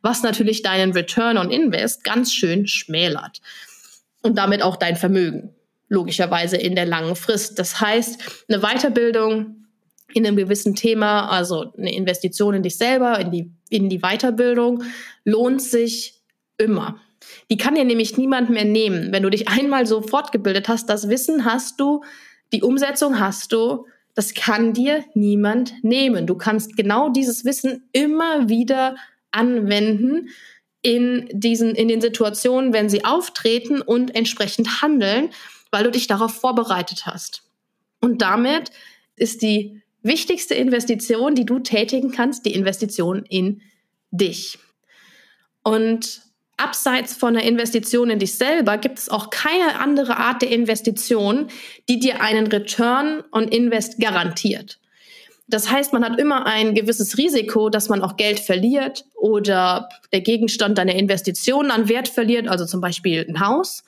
Was 0.00 0.22
natürlich 0.22 0.62
deinen 0.62 0.92
Return 0.92 1.38
on 1.38 1.50
Invest 1.50 2.04
ganz 2.04 2.32
schön 2.32 2.66
schmälert. 2.66 3.40
Und 4.22 4.38
damit 4.38 4.62
auch 4.62 4.76
dein 4.76 4.96
Vermögen. 4.96 5.54
Logischerweise 5.88 6.56
in 6.56 6.76
der 6.76 6.86
langen 6.86 7.16
Frist. 7.16 7.58
Das 7.58 7.80
heißt, 7.80 8.44
eine 8.48 8.60
Weiterbildung 8.60 9.66
in 10.14 10.26
einem 10.26 10.36
gewissen 10.36 10.74
Thema, 10.74 11.28
also 11.28 11.72
eine 11.76 11.94
Investition 11.94 12.54
in 12.54 12.62
dich 12.62 12.78
selber, 12.78 13.18
in 13.18 13.30
die, 13.30 13.50
in 13.68 13.88
die 13.88 14.00
Weiterbildung, 14.00 14.84
lohnt 15.24 15.62
sich 15.62 16.17
immer. 16.58 17.00
Die 17.50 17.56
kann 17.56 17.74
dir 17.74 17.84
nämlich 17.84 18.16
niemand 18.16 18.50
mehr 18.50 18.64
nehmen. 18.64 19.12
Wenn 19.12 19.22
du 19.22 19.30
dich 19.30 19.48
einmal 19.48 19.86
so 19.86 20.02
fortgebildet 20.02 20.68
hast, 20.68 20.88
das 20.88 21.08
Wissen 21.08 21.44
hast 21.44 21.80
du, 21.80 22.02
die 22.52 22.62
Umsetzung 22.62 23.18
hast 23.18 23.52
du, 23.52 23.86
das 24.14 24.34
kann 24.34 24.72
dir 24.72 25.04
niemand 25.14 25.72
nehmen. 25.82 26.26
Du 26.26 26.34
kannst 26.34 26.76
genau 26.76 27.08
dieses 27.08 27.44
Wissen 27.44 27.88
immer 27.92 28.48
wieder 28.48 28.96
anwenden 29.30 30.28
in 30.82 31.28
diesen, 31.32 31.74
in 31.74 31.88
den 31.88 32.00
Situationen, 32.00 32.72
wenn 32.72 32.88
sie 32.88 33.04
auftreten 33.04 33.80
und 33.80 34.14
entsprechend 34.14 34.82
handeln, 34.82 35.30
weil 35.70 35.84
du 35.84 35.90
dich 35.90 36.06
darauf 36.06 36.34
vorbereitet 36.34 37.06
hast. 37.06 37.42
Und 38.00 38.22
damit 38.22 38.70
ist 39.16 39.42
die 39.42 39.82
wichtigste 40.02 40.54
Investition, 40.54 41.34
die 41.34 41.44
du 41.44 41.58
tätigen 41.58 42.10
kannst, 42.10 42.46
die 42.46 42.54
Investition 42.54 43.24
in 43.28 43.60
dich. 44.10 44.58
Und 45.62 46.22
abseits 46.58 47.14
von 47.14 47.34
der 47.34 47.44
Investition 47.44 48.10
in 48.10 48.18
dich 48.18 48.36
selber 48.36 48.78
gibt 48.78 48.98
es 48.98 49.08
auch 49.08 49.30
keine 49.30 49.80
andere 49.80 50.16
Art 50.16 50.42
der 50.42 50.50
Investition, 50.50 51.48
die 51.88 51.98
dir 51.98 52.20
einen 52.20 52.46
Return 52.48 53.22
on 53.32 53.48
Invest 53.48 53.98
garantiert. 53.98 54.78
Das 55.48 55.70
heißt, 55.70 55.94
man 55.94 56.04
hat 56.04 56.20
immer 56.20 56.44
ein 56.44 56.74
gewisses 56.74 57.16
Risiko, 57.16 57.70
dass 57.70 57.88
man 57.88 58.02
auch 58.02 58.16
Geld 58.16 58.38
verliert 58.38 59.06
oder 59.14 59.88
der 60.12 60.20
Gegenstand 60.20 60.76
deiner 60.76 60.94
Investitionen 60.94 61.70
an 61.70 61.88
Wert 61.88 62.08
verliert, 62.08 62.48
also 62.48 62.66
zum 62.66 62.82
Beispiel 62.82 63.24
ein 63.26 63.40
Haus. 63.40 63.82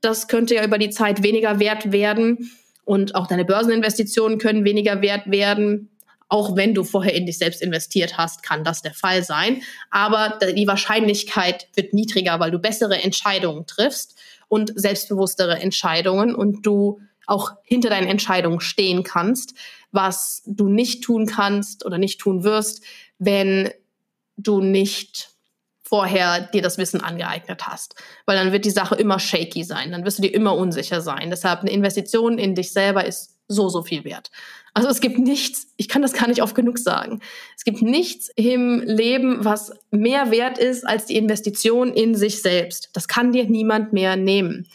Das 0.00 0.26
könnte 0.26 0.56
ja 0.56 0.64
über 0.64 0.78
die 0.78 0.90
Zeit 0.90 1.22
weniger 1.22 1.60
wert 1.60 1.92
werden 1.92 2.50
und 2.84 3.14
auch 3.14 3.28
deine 3.28 3.44
Börseninvestitionen 3.44 4.38
können 4.38 4.64
weniger 4.64 5.00
wert 5.00 5.30
werden. 5.30 5.90
Auch 6.28 6.56
wenn 6.56 6.74
du 6.74 6.82
vorher 6.82 7.14
in 7.14 7.26
dich 7.26 7.38
selbst 7.38 7.62
investiert 7.62 8.18
hast, 8.18 8.42
kann 8.42 8.64
das 8.64 8.82
der 8.82 8.94
Fall 8.94 9.22
sein. 9.22 9.62
Aber 9.90 10.38
die 10.54 10.66
Wahrscheinlichkeit 10.66 11.68
wird 11.74 11.94
niedriger, 11.94 12.40
weil 12.40 12.50
du 12.50 12.58
bessere 12.58 13.02
Entscheidungen 13.02 13.66
triffst 13.66 14.16
und 14.48 14.72
selbstbewusstere 14.74 15.58
Entscheidungen 15.60 16.34
und 16.34 16.66
du 16.66 17.00
auch 17.26 17.52
hinter 17.62 17.90
deinen 17.90 18.08
Entscheidungen 18.08 18.60
stehen 18.60 19.02
kannst, 19.02 19.54
was 19.90 20.42
du 20.46 20.68
nicht 20.68 21.02
tun 21.04 21.26
kannst 21.26 21.84
oder 21.84 21.98
nicht 21.98 22.20
tun 22.20 22.44
wirst, 22.44 22.82
wenn 23.18 23.70
du 24.36 24.60
nicht 24.60 25.30
vorher 25.82 26.40
dir 26.40 26.62
das 26.62 26.78
Wissen 26.78 27.00
angeeignet 27.00 27.66
hast. 27.66 27.94
Weil 28.26 28.36
dann 28.36 28.52
wird 28.52 28.64
die 28.64 28.70
Sache 28.70 28.96
immer 28.96 29.18
shaky 29.18 29.62
sein, 29.64 29.92
dann 29.92 30.04
wirst 30.04 30.18
du 30.18 30.22
dir 30.22 30.34
immer 30.34 30.56
unsicher 30.56 31.00
sein. 31.00 31.30
Deshalb 31.30 31.60
eine 31.60 31.70
Investition 31.70 32.38
in 32.38 32.54
dich 32.54 32.72
selber 32.72 33.04
ist 33.04 33.36
so, 33.48 33.68
so 33.68 33.82
viel 33.82 34.04
wert. 34.04 34.30
Also 34.76 34.90
es 34.90 35.00
gibt 35.00 35.18
nichts, 35.18 35.68
ich 35.78 35.88
kann 35.88 36.02
das 36.02 36.12
gar 36.12 36.28
nicht 36.28 36.42
oft 36.42 36.54
genug 36.54 36.78
sagen. 36.78 37.20
Es 37.56 37.64
gibt 37.64 37.80
nichts 37.80 38.28
im 38.36 38.82
Leben, 38.82 39.42
was 39.42 39.72
mehr 39.90 40.30
wert 40.30 40.58
ist 40.58 40.86
als 40.86 41.06
die 41.06 41.16
Investition 41.16 41.94
in 41.94 42.14
sich 42.14 42.42
selbst. 42.42 42.90
Das 42.92 43.08
kann 43.08 43.32
dir 43.32 43.44
niemand 43.44 43.94
mehr 43.94 44.16
nehmen. 44.16 44.66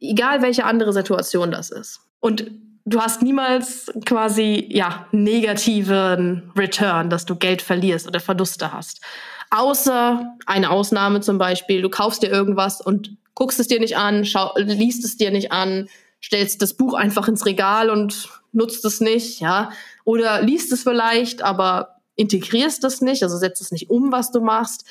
Egal 0.00 0.40
welche 0.40 0.64
andere 0.64 0.94
Situation 0.94 1.50
das 1.50 1.70
ist. 1.70 2.00
Und 2.20 2.50
du 2.86 3.02
hast 3.02 3.20
niemals 3.20 3.92
quasi, 4.06 4.64
ja, 4.70 5.06
negativen 5.12 6.50
Return, 6.56 7.10
dass 7.10 7.26
du 7.26 7.36
Geld 7.36 7.60
verlierst 7.60 8.06
oder 8.06 8.20
Verluste 8.20 8.72
hast. 8.72 9.02
Außer 9.50 10.38
eine 10.46 10.70
Ausnahme 10.70 11.20
zum 11.20 11.36
Beispiel, 11.36 11.82
du 11.82 11.90
kaufst 11.90 12.22
dir 12.22 12.30
irgendwas 12.30 12.80
und 12.80 13.18
guckst 13.34 13.60
es 13.60 13.68
dir 13.68 13.78
nicht 13.78 13.98
an, 13.98 14.24
schau, 14.24 14.54
liest 14.56 15.04
es 15.04 15.18
dir 15.18 15.30
nicht 15.30 15.52
an, 15.52 15.86
stellst 16.22 16.62
das 16.62 16.72
Buch 16.72 16.94
einfach 16.94 17.28
ins 17.28 17.44
Regal 17.44 17.90
und 17.90 18.30
nutzt 18.58 18.84
es 18.84 19.00
nicht, 19.00 19.40
ja. 19.40 19.70
Oder 20.04 20.42
liest 20.42 20.70
es 20.72 20.82
vielleicht, 20.82 21.42
aber 21.42 22.00
integrierst 22.16 22.84
es 22.84 23.00
nicht, 23.00 23.22
also 23.22 23.38
setzt 23.38 23.62
es 23.62 23.70
nicht 23.70 23.88
um, 23.88 24.12
was 24.12 24.30
du 24.30 24.40
machst, 24.40 24.84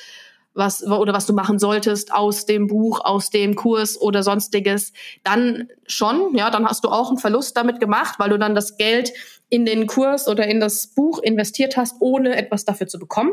was, 0.54 0.84
oder 0.84 1.12
was 1.12 1.26
du 1.26 1.32
machen 1.32 1.58
solltest 1.60 2.12
aus 2.12 2.46
dem 2.46 2.66
Buch, 2.66 3.00
aus 3.04 3.30
dem 3.30 3.54
Kurs 3.54 4.00
oder 4.00 4.24
sonstiges, 4.24 4.92
dann 5.22 5.68
schon, 5.86 6.34
ja, 6.34 6.50
dann 6.50 6.66
hast 6.66 6.82
du 6.84 6.88
auch 6.88 7.10
einen 7.10 7.18
Verlust 7.18 7.56
damit 7.56 7.78
gemacht, 7.78 8.18
weil 8.18 8.30
du 8.30 8.38
dann 8.38 8.56
das 8.56 8.76
Geld 8.76 9.12
in 9.50 9.64
den 9.64 9.86
Kurs 9.86 10.26
oder 10.26 10.46
in 10.46 10.58
das 10.58 10.88
Buch 10.88 11.20
investiert 11.20 11.76
hast, 11.76 11.96
ohne 12.00 12.36
etwas 12.36 12.64
dafür 12.64 12.88
zu 12.88 12.98
bekommen. 12.98 13.32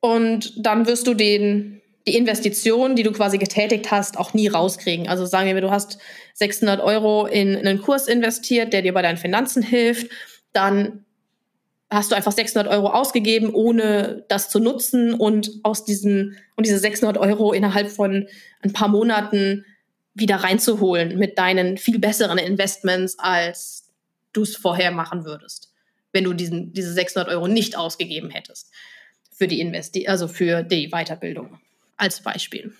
Und 0.00 0.52
dann 0.56 0.86
wirst 0.86 1.06
du 1.06 1.14
den 1.14 1.82
die 2.06 2.16
Investition, 2.16 2.94
die 2.94 3.02
du 3.02 3.12
quasi 3.12 3.38
getätigt 3.38 3.90
hast, 3.90 4.16
auch 4.16 4.32
nie 4.32 4.48
rauskriegen. 4.48 5.08
Also 5.08 5.26
sagen 5.26 5.52
wir, 5.52 5.60
du 5.60 5.70
hast 5.70 5.98
600 6.34 6.80
Euro 6.80 7.26
in 7.26 7.56
einen 7.56 7.82
Kurs 7.82 8.06
investiert, 8.06 8.72
der 8.72 8.82
dir 8.82 8.94
bei 8.94 9.02
deinen 9.02 9.16
Finanzen 9.16 9.62
hilft, 9.62 10.10
dann 10.52 11.04
hast 11.90 12.10
du 12.10 12.16
einfach 12.16 12.32
600 12.32 12.72
Euro 12.72 12.88
ausgegeben, 12.88 13.52
ohne 13.52 14.24
das 14.28 14.50
zu 14.50 14.60
nutzen 14.60 15.14
und 15.14 15.50
aus 15.62 15.84
diesen 15.84 16.36
und 16.56 16.66
diese 16.66 16.78
600 16.78 17.18
Euro 17.18 17.52
innerhalb 17.52 17.90
von 17.90 18.28
ein 18.60 18.72
paar 18.72 18.88
Monaten 18.88 19.64
wieder 20.14 20.36
reinzuholen 20.36 21.18
mit 21.18 21.38
deinen 21.38 21.76
viel 21.76 21.98
besseren 21.98 22.38
Investments, 22.38 23.18
als 23.18 23.92
du 24.32 24.42
es 24.42 24.56
vorher 24.56 24.90
machen 24.90 25.24
würdest, 25.24 25.72
wenn 26.12 26.24
du 26.24 26.32
diesen, 26.32 26.72
diese 26.72 26.92
600 26.92 27.32
Euro 27.32 27.48
nicht 27.48 27.76
ausgegeben 27.76 28.30
hättest 28.30 28.70
für 29.30 29.46
die 29.46 29.60
Investi 29.60 30.08
also 30.08 30.28
für 30.28 30.62
die 30.62 30.88
Weiterbildung 30.88 31.58
als 31.96 32.20
Beispiel. 32.20 32.72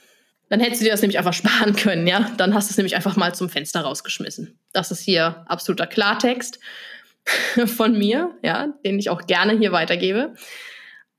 Dann 0.48 0.60
hättest 0.60 0.80
du 0.80 0.84
dir 0.84 0.92
das 0.92 1.02
nämlich 1.02 1.18
einfach 1.18 1.32
sparen 1.34 1.74
können, 1.76 2.06
ja? 2.06 2.30
Dann 2.36 2.54
hast 2.54 2.68
du 2.68 2.72
es 2.72 2.76
nämlich 2.76 2.96
einfach 2.96 3.16
mal 3.16 3.34
zum 3.34 3.48
Fenster 3.48 3.80
rausgeschmissen. 3.80 4.58
Das 4.72 4.90
ist 4.90 5.00
hier 5.00 5.44
absoluter 5.48 5.86
Klartext 5.86 6.58
von 7.66 7.98
mir, 7.98 8.36
ja, 8.42 8.68
den 8.84 8.98
ich 8.98 9.10
auch 9.10 9.26
gerne 9.26 9.58
hier 9.58 9.72
weitergebe. 9.72 10.34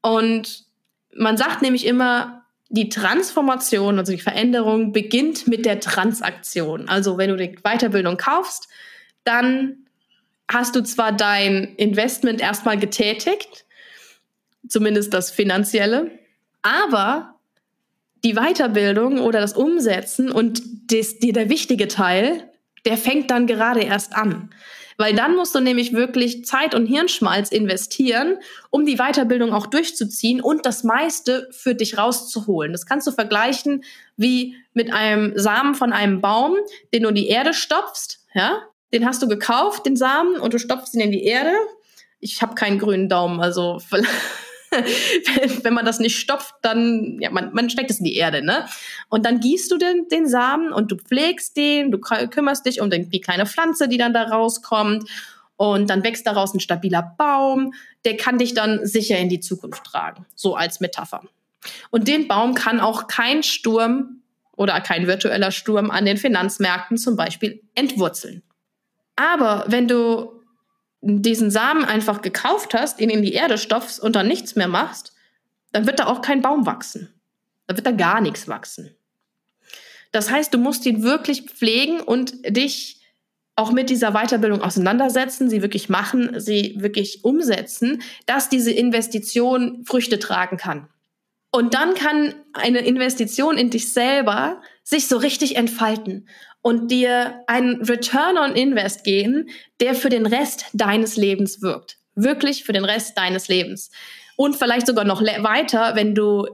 Und 0.02 0.66
man 1.14 1.38
sagt 1.38 1.62
nämlich 1.62 1.86
immer, 1.86 2.46
die 2.70 2.90
Transformation, 2.90 3.98
also 3.98 4.12
die 4.12 4.20
Veränderung 4.20 4.92
beginnt 4.92 5.48
mit 5.48 5.66
der 5.66 5.80
Transaktion. 5.80 6.90
Also 6.90 7.18
wenn 7.18 7.30
du 7.30 7.38
die 7.38 7.56
Weiterbildung 7.64 8.18
kaufst, 8.18 8.68
dann 9.24 9.88
hast 10.50 10.76
du 10.76 10.84
zwar 10.84 11.12
dein 11.12 11.76
Investment 11.76 12.42
erstmal 12.42 12.78
getätigt, 12.78 13.66
zumindest 14.68 15.14
das 15.14 15.32
finanzielle, 15.32 16.12
aber 16.62 17.36
die 18.24 18.34
Weiterbildung 18.34 19.20
oder 19.20 19.40
das 19.40 19.54
Umsetzen 19.54 20.32
und 20.32 20.92
des, 20.92 21.20
die, 21.20 21.32
der 21.32 21.50
wichtige 21.50 21.88
Teil, 21.88 22.52
der 22.86 22.98
fängt 22.98 23.32
dann 23.32 23.48
gerade 23.48 23.82
erst 23.82 24.16
an. 24.16 24.50
Weil 24.98 25.14
dann 25.14 25.36
musst 25.36 25.54
du 25.54 25.60
nämlich 25.60 25.94
wirklich 25.94 26.46
Zeit 26.46 26.74
und 26.74 26.88
Hirnschmalz 26.88 27.52
investieren, 27.52 28.38
um 28.72 28.86
die 28.86 28.98
Weiterbildung 28.98 29.54
auch 29.54 29.68
durchzuziehen 29.68 30.42
und 30.42 30.66
das 30.66 30.84
meiste 30.84 31.48
für 31.52 31.76
dich 31.76 32.00
rauszuholen. 32.00 32.72
Das 32.72 32.88
kannst 32.88 33.06
du 33.06 33.12
vergleichen 33.12 33.84
wie 34.16 34.56
mit 34.74 34.92
einem 34.92 35.38
Samen 35.38 35.76
von 35.76 35.94
einem 35.94 36.20
Baum, 36.20 36.56
den 36.94 37.04
du 37.04 37.10
in 37.10 37.16
die 37.16 37.28
Erde 37.28 37.54
stopfst, 37.54 38.26
ja? 38.34 38.64
Den 38.94 39.06
hast 39.06 39.22
du 39.22 39.28
gekauft, 39.28 39.86
den 39.86 39.98
Samen, 39.98 40.40
und 40.40 40.54
du 40.54 40.60
stopfst 40.60 40.94
ihn 40.94 41.02
in 41.02 41.12
die 41.12 41.26
Erde. 41.26 41.52
Ich 42.22 42.42
habe 42.42 42.56
keinen 42.56 42.80
grünen 42.80 43.10
Daumen, 43.10 43.42
also 43.42 43.80
wenn 45.64 45.74
man 45.74 45.86
das 45.86 46.00
nicht 46.00 46.20
stopft, 46.20 46.54
dann, 46.62 47.18
ja, 47.20 47.30
man, 47.30 47.54
man 47.54 47.70
steckt 47.70 47.90
es 47.90 48.00
in 48.00 48.06
die 48.06 48.16
Erde, 48.16 48.44
ne? 48.44 48.66
Und 49.10 49.26
dann 49.26 49.40
gießt 49.40 49.72
du 49.72 49.78
den, 49.78 50.08
den 50.10 50.28
Samen 50.28 50.74
und 50.74 50.92
du 50.92 50.98
pflegst 50.98 51.56
den, 51.58 51.92
du 51.92 52.00
kümmerst 52.00 52.66
dich 52.66 52.82
um 52.82 52.90
den, 52.90 53.10
die 53.10 53.22
kleine 53.22 53.46
Pflanze, 53.46 53.88
die 53.88 53.98
dann 53.98 54.14
da 54.14 54.24
rauskommt. 54.24 55.10
Und 55.56 55.90
dann 55.90 56.04
wächst 56.04 56.28
daraus 56.28 56.54
ein 56.54 56.60
stabiler 56.60 57.16
Baum, 57.18 57.74
der 58.06 58.16
kann 58.16 58.38
dich 58.38 58.54
dann 58.54 58.86
sicher 58.86 59.18
in 59.18 59.28
die 59.28 59.40
Zukunft 59.40 59.84
tragen. 59.86 60.26
So 60.36 60.56
als 60.56 60.80
Metapher. 60.80 61.24
Und 61.90 62.08
den 62.08 62.28
Baum 62.28 62.54
kann 62.54 62.80
auch 62.80 63.08
kein 63.08 63.42
Sturm 63.42 64.22
oder 64.56 64.80
kein 64.82 65.08
virtueller 65.08 65.52
Sturm 65.52 65.90
an 65.90 66.06
den 66.06 66.18
Finanzmärkten 66.18 66.98
zum 66.98 67.16
Beispiel 67.16 67.64
entwurzeln. 67.74 68.44
Aber 69.16 69.66
wenn 69.68 69.88
du 69.88 70.37
diesen 71.02 71.52
Samen 71.52 71.86
einfach 71.86 72.22
gekauft 72.22 72.74
hast, 72.74 73.00
ihn 73.00 73.10
in 73.10 73.22
die 73.22 73.34
Erde 73.34 73.58
stopfst 73.58 74.00
und 74.00 74.16
dann 74.16 74.28
nichts 74.28 74.56
mehr 74.56 74.68
machst, 74.68 75.14
dann 75.72 75.86
wird 75.86 76.00
da 76.00 76.08
auch 76.08 76.22
kein 76.22 76.42
Baum 76.42 76.66
wachsen. 76.66 77.14
Da 77.68 77.76
wird 77.76 77.86
da 77.86 77.92
gar 77.92 78.22
nichts 78.22 78.48
wachsen. 78.48 78.96
Das 80.12 80.32
heißt, 80.32 80.54
du 80.54 80.58
musst 80.58 80.86
ihn 80.86 81.04
wirklich 81.04 81.44
pflegen 81.44 82.00
und 82.00 82.34
dich 82.48 83.02
auch 83.56 83.72
mit 83.72 83.90
dieser 83.90 84.12
Weiterbildung 84.12 84.62
auseinandersetzen, 84.62 85.50
sie 85.50 85.62
wirklich 85.62 85.90
machen, 85.90 86.40
sie 86.40 86.76
wirklich 86.78 87.24
umsetzen, 87.24 88.04
dass 88.26 88.50
diese 88.50 88.72
Investition 88.72 89.84
Früchte 89.86 90.20
tragen 90.20 90.58
kann. 90.58 90.88
Und 91.52 91.74
dann 91.74 91.96
kann 91.96 92.36
eine 92.54 92.80
Investition 92.80 93.58
in 93.58 93.70
dich 93.70 93.92
selber 93.92 94.62
sich 94.84 95.08
so 95.08 95.18
richtig 95.18 95.56
entfalten 95.56 96.28
und 96.62 96.92
dir 96.92 97.44
einen 97.48 97.82
Return 97.84 98.38
on 98.38 98.56
Invest 98.56 99.04
geben, 99.04 99.50
der 99.80 99.96
für 99.96 100.10
den 100.10 100.26
Rest 100.26 100.66
deines 100.74 101.16
Lebens 101.16 101.62
wirkt. 101.62 101.98
Wirklich 102.16 102.64
für 102.64 102.74
den 102.74 102.86
Rest 102.86 103.18
deines 103.18 103.48
Lebens. 103.48 103.92
Und 104.36 104.56
vielleicht 104.56 104.88
sogar 104.88 105.06
noch 105.06 105.22
weiter, 105.22 105.96
wenn 105.96 106.14
du 106.14 106.48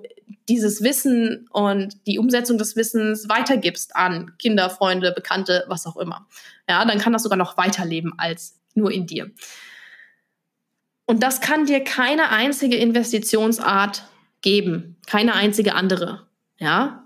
dieses 0.49 0.83
Wissen 0.83 1.47
und 1.51 2.05
die 2.05 2.19
Umsetzung 2.19 2.57
des 2.57 2.75
Wissens 2.75 3.29
weitergibst 3.29 3.95
an 3.95 4.33
Kinder, 4.37 4.69
Freunde, 4.69 5.11
Bekannte, 5.11 5.63
was 5.67 5.85
auch 5.85 5.97
immer. 5.97 6.27
Ja, 6.67 6.83
dann 6.85 6.99
kann 6.99 7.13
das 7.13 7.23
sogar 7.23 7.37
noch 7.37 7.57
weiterleben 7.57 8.13
als 8.17 8.59
nur 8.73 8.91
in 8.91 9.07
dir. 9.07 9.31
Und 11.05 11.23
das 11.23 11.41
kann 11.41 11.65
dir 11.65 11.83
keine 11.83 12.29
einzige 12.29 12.77
Investitionsart 12.77 14.03
geben, 14.41 14.97
keine 15.05 15.33
einzige 15.33 15.75
andere, 15.75 16.27
ja, 16.57 17.05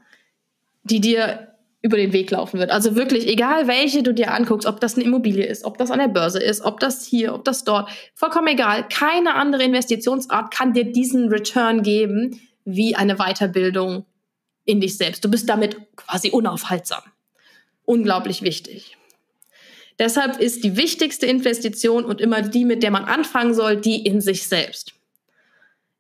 die 0.84 1.02
dir 1.02 1.47
über 1.82 1.98
den 1.98 2.12
Weg 2.12 2.32
laufen 2.32 2.60
wird. 2.60 2.72
Also 2.72 2.96
wirklich, 2.96 3.28
egal 3.28 3.68
welche 3.68 4.04
du 4.04 4.14
dir 4.14 4.34
anguckst, 4.34 4.68
ob 4.68 4.80
das 4.80 4.96
eine 4.96 5.04
Immobilie 5.04 5.46
ist, 5.46 5.64
ob 5.64 5.78
das 5.78 5.92
an 5.92 6.00
der 6.00 6.08
Börse 6.08 6.42
ist, 6.42 6.62
ob 6.62 6.80
das 6.80 7.06
hier, 7.06 7.34
ob 7.34 7.46
das 7.46 7.64
dort, 7.64 7.90
vollkommen 8.16 8.48
egal. 8.48 8.88
Keine 8.90 9.36
andere 9.36 9.64
Investitionsart 9.64 10.52
kann 10.54 10.74
dir 10.74 10.86
diesen 10.86 11.30
Return 11.30 11.84
geben 11.84 12.42
wie 12.66 12.96
eine 12.96 13.16
Weiterbildung 13.16 14.06
in 14.66 14.82
dich 14.82 14.98
selbst. 14.98 15.24
Du 15.24 15.30
bist 15.30 15.48
damit 15.48 15.78
quasi 15.96 16.32
unaufhaltsam. 16.32 17.04
Unglaublich 17.86 18.42
wichtig. 18.42 18.98
Deshalb 20.00 20.40
ist 20.40 20.64
die 20.64 20.78
wichtigste 20.78 21.26
Investition 21.26 22.06
und 22.06 22.22
immer 22.22 22.42
die, 22.42 22.66
mit 22.66 22.84
der 22.84 22.92
man 22.92 23.06
anfangen 23.06 23.54
soll, 23.54 23.78
die 23.78 24.06
in 24.06 24.20
sich 24.20 24.48
selbst. 24.48 24.94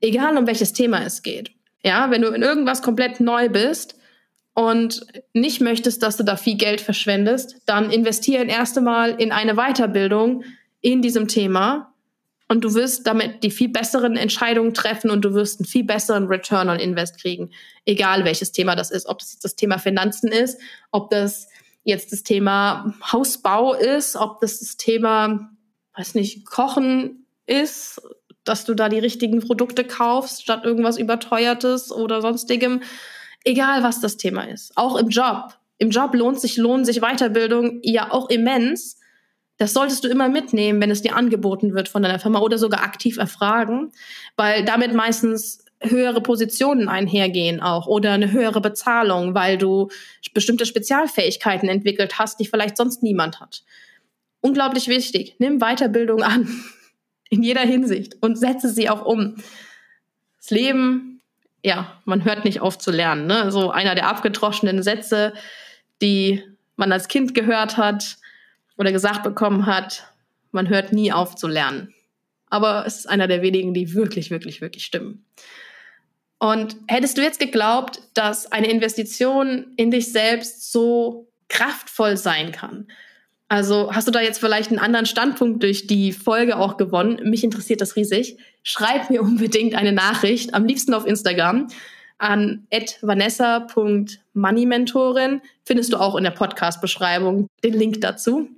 Egal 0.01 0.38
um 0.38 0.46
welches 0.46 0.74
Thema 0.74 1.03
es 1.03 1.24
geht. 1.24 1.51
Ja, 1.84 2.12
wenn 2.12 2.22
du 2.22 2.29
in 2.29 2.41
irgendwas 2.41 2.81
komplett 2.81 3.19
neu 3.19 3.50
bist, 3.50 3.96
und 4.57 5.05
nicht 5.33 5.61
möchtest, 5.61 6.01
dass 6.01 6.17
du 6.17 6.23
da 6.23 6.36
viel 6.36 6.58
Geld 6.58 6.82
verschwendest, 6.82 7.58
dann 7.67 7.91
investiere 7.91 8.43
erst 8.45 8.75
einmal 8.75 9.12
in 9.21 9.32
eine 9.32 9.53
Weiterbildung 9.53 10.45
in 10.82 11.03
diesem 11.03 11.27
Thema. 11.27 11.93
Und 12.47 12.63
du 12.63 12.73
wirst 12.73 13.05
damit 13.05 13.43
die 13.43 13.51
viel 13.51 13.69
besseren 13.69 14.17
Entscheidungen 14.17 14.73
treffen 14.73 15.12
und 15.12 15.21
du 15.21 15.36
wirst 15.36 15.60
einen 15.60 15.67
viel 15.67 15.84
besseren 15.84 16.25
Return 16.25 16.69
on 16.69 16.79
Invest 16.79 17.21
kriegen, 17.21 17.51
egal 17.86 18.25
welches 18.25 18.51
Thema 18.51 18.75
das 18.75 18.89
ist, 18.89 19.05
ob 19.05 19.19
das 19.19 19.34
jetzt 19.34 19.45
das 19.45 19.55
Thema 19.55 19.77
Finanzen 19.77 20.32
ist, 20.32 20.60
ob 20.89 21.12
das 21.12 21.49
jetzt 21.84 22.12
das 22.12 22.23
Thema 22.23 22.95
Hausbau 23.12 23.75
ist, 23.75 24.15
ob 24.15 24.41
das 24.41 24.58
das 24.58 24.75
Thema, 24.75 25.51
weiß 25.95 26.15
nicht, 26.15 26.47
Kochen 26.47 27.27
ist, 27.45 28.01
dass 28.43 28.65
du 28.65 28.73
da 28.73 28.89
die 28.89 28.97
richtigen 28.97 29.39
Produkte 29.39 29.84
kaufst 29.84 30.41
statt 30.41 30.65
irgendwas 30.65 30.97
überteuertes 30.97 31.91
oder 31.91 32.21
sonstigem 32.21 32.82
Egal 33.43 33.84
was 33.84 34.02
das 34.02 34.17
Thema 34.17 34.43
ist. 34.43 34.76
Auch 34.76 34.97
im 34.97 35.10
Job. 35.10 35.58
Im 35.78 35.89
Job 35.89 36.13
lohnt 36.15 36.39
sich, 36.39 36.58
lohnt 36.58 36.86
sich 36.86 37.02
Weiterbildung 37.02 37.80
ja 37.84 38.12
auch 38.12 38.30
immens. 38.30 39.00
Das 39.58 39.73
solltest 39.73 40.04
du 40.04 40.08
immer 40.08 40.30
mitnehmen, 40.30 40.82
wenn 40.82 40.91
es 40.91 41.02
dir 41.02 41.15
angeboten 41.15 41.73
wird 41.73 41.88
von 41.89 42.04
deiner 42.04 42.19
Firma 42.19 42.39
oder 42.39 42.58
sogar 42.58 42.84
aktiv 42.84 43.17
erfragen, 43.17 43.91
weil 44.36 44.65
damit 44.65 44.93
meistens 44.93 45.65
höhere 45.82 46.21
Positionen 46.21 46.89
einhergehen 46.89 47.60
auch 47.60 47.88
oder 47.88 48.13
eine 48.13 48.32
höhere 48.32 48.62
Bezahlung, 48.62 49.36
weil 49.36 49.58
du 49.58 49.89
bestimmte 50.34 50.65
Spezialfähigkeiten 50.65 51.69
entwickelt 51.69 52.17
hast, 52.17 52.39
die 52.39 52.45
vielleicht 52.45 52.78
sonst 52.78 53.04
niemand 53.04 53.39
hat. 53.39 53.63
Unglaublich 54.41 54.88
wichtig. 54.88 55.36
Nimm 55.39 55.60
Weiterbildung 55.60 56.23
an. 56.23 56.47
In 57.30 57.43
jeder 57.43 57.62
Hinsicht 57.62 58.15
und 58.21 58.38
setze 58.38 58.69
sie 58.69 58.89
auch 58.89 59.06
um. 59.06 59.36
Das 60.39 60.50
Leben 60.50 61.16
ja, 61.67 62.01
man 62.06 62.23
hört 62.23 62.45
nicht 62.45 62.62
auf 62.62 62.77
zu 62.77 62.91
lernen. 62.91 63.27
Ne? 63.27 63.51
So 63.51 63.71
einer 63.71 63.93
der 63.93 64.08
abgedroschenen 64.08 64.82
Sätze, 64.84 65.34
die 66.01 66.41
man 66.77 66.93
als 66.93 67.10
Kind 67.10 67.36
gehört 67.36 67.75
hat 67.75 68.15
oder 68.77 68.93
gesagt 68.93 69.23
bekommen 69.23 69.65
hat, 69.65 70.13
man 70.51 70.69
hört 70.69 70.93
nie 70.93 71.12
auf 71.12 71.36
zu 71.36 71.45
lernen. 71.45 71.93
Aber 72.49 72.86
es 72.88 72.99
ist 72.99 73.10
einer 73.10 73.27
der 73.27 73.41
wenigen, 73.41 73.73
die 73.73 73.93
wirklich, 73.93 74.32
wirklich, 74.32 74.62
wirklich 74.62 74.86
stimmen. 74.86 75.25
Und 76.39 76.77
hättest 76.88 77.17
du 77.17 77.21
jetzt 77.21 77.39
geglaubt, 77.39 77.99
dass 78.13 78.49
eine 78.49 78.69
Investition 78.71 79.73
in 79.75 79.91
dich 79.91 80.13
selbst 80.13 80.71
so 80.71 81.27
kraftvoll 81.49 82.15
sein 82.15 82.53
kann, 82.53 82.88
also 83.49 83.93
hast 83.93 84.07
du 84.07 84.12
da 84.12 84.19
jetzt 84.19 84.39
vielleicht 84.39 84.69
einen 84.69 84.79
anderen 84.79 85.05
Standpunkt 85.05 85.62
durch 85.63 85.88
die 85.88 86.12
Folge 86.12 86.57
auch 86.57 86.75
gewonnen? 86.77 87.29
Mich 87.29 87.43
interessiert 87.43 87.81
das 87.81 87.95
riesig. 87.95 88.38
Schreib 88.63 89.10
mir 89.10 89.21
unbedingt 89.23 89.75
eine 89.75 89.93
Nachricht, 89.93 90.53
am 90.53 90.65
liebsten 90.65 90.93
auf 90.93 91.05
Instagram 91.05 91.67
an 92.19 92.65
vanessa.moneymentorin. 93.01 95.41
Findest 95.63 95.93
du 95.93 95.97
auch 95.97 96.15
in 96.15 96.23
der 96.23 96.31
Podcast-Beschreibung 96.31 97.47
den 97.63 97.73
Link 97.73 98.01
dazu. 98.01 98.49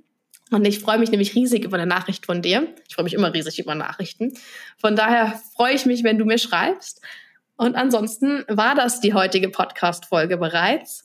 Und 0.50 0.64
ich 0.64 0.80
freue 0.80 0.98
mich 0.98 1.10
nämlich 1.10 1.34
riesig 1.36 1.64
über 1.64 1.76
eine 1.76 1.84
Nachricht 1.86 2.24
von 2.26 2.42
dir. 2.42 2.66
Ich 2.88 2.94
freue 2.94 3.04
mich 3.04 3.14
immer 3.14 3.32
riesig 3.32 3.60
über 3.60 3.76
Nachrichten. 3.76 4.32
Von 4.78 4.96
daher 4.96 5.40
freue 5.54 5.74
ich 5.74 5.86
mich, 5.86 6.02
wenn 6.02 6.18
du 6.18 6.24
mir 6.24 6.38
schreibst. 6.38 7.00
Und 7.56 7.76
ansonsten 7.76 8.44
war 8.48 8.74
das 8.74 9.00
die 9.00 9.14
heutige 9.14 9.50
Podcast-Folge 9.50 10.38
bereits 10.38 11.04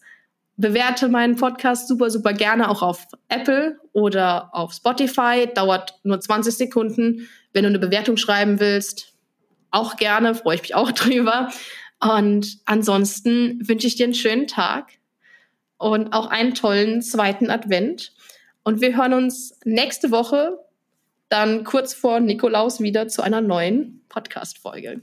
bewerte 0.58 1.10
meinen 1.10 1.36
Podcast 1.36 1.88
super, 1.88 2.10
super 2.10 2.34
gerne 2.34 2.70
auch 2.70 2.82
auf 2.82 3.08
Apple 3.30 3.80
oder 3.94 4.50
auf 4.54 4.74
Spotify. 4.74 5.48
Dauert 5.54 6.00
nur 6.04 6.20
20 6.20 6.56
Sekunden. 6.56 7.28
Wenn 7.54 7.64
du 7.64 7.70
eine 7.70 7.80
Bewertung 7.80 8.18
schreiben 8.18 8.60
willst, 8.60 9.14
auch 9.72 9.98
gerne, 9.98 10.36
freue 10.36 10.56
ich 10.56 10.62
mich 10.62 10.76
auch 10.76 10.92
drüber. 10.94 11.50
Und 12.00 12.60
ansonsten 12.66 13.68
wünsche 13.68 13.88
ich 13.88 13.96
dir 13.96 14.06
einen 14.06 14.14
schönen 14.14 14.48
Tag 14.48 14.92
und 15.78 16.14
auch 16.14 16.28
einen 16.28 16.54
tollen 16.54 17.02
zweiten 17.02 17.50
Advent. 17.50 18.14
Und 18.64 18.82
wir 18.82 18.96
hören 18.98 19.14
uns 19.14 19.60
nächste 19.64 20.12
Woche 20.12 20.58
dann 21.30 21.64
kurz 21.64 21.94
vor 21.94 22.20
Nikolaus 22.20 22.80
wieder 22.80 23.08
zu 23.08 23.22
einer 23.22 23.42
neuen 23.42 24.04
Podcast-Folge. 24.10 25.02